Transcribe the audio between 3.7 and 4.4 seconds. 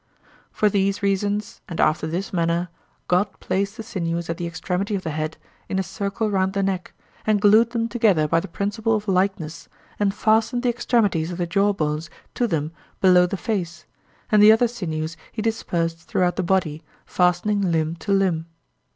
the sinews at